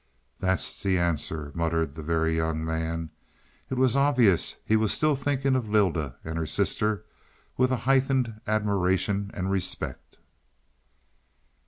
"That's 0.39 0.81
the 0.81 0.97
answer," 0.97 1.51
muttered 1.53 1.93
the 1.93 2.01
Very 2.01 2.35
Young 2.35 2.65
Man. 2.65 3.11
It 3.69 3.75
was 3.77 3.95
obvious 3.95 4.55
he 4.65 4.75
was 4.75 4.91
still 4.91 5.15
thinking 5.15 5.55
of 5.55 5.69
Lylda 5.69 6.15
and 6.25 6.39
her 6.39 6.47
sister 6.47 6.91
and 6.91 7.03
with 7.55 7.69
a 7.71 7.75
heightened 7.85 8.41
admiration 8.47 9.29
and 9.35 9.51
respect. 9.51 10.17